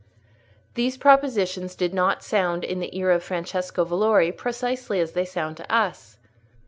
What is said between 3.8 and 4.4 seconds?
Valori